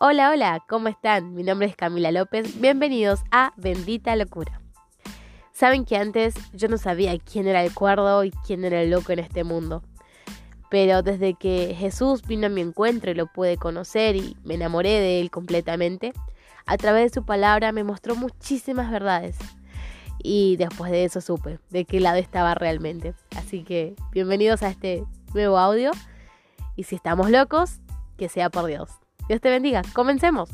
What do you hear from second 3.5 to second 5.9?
Bendita Locura. Saben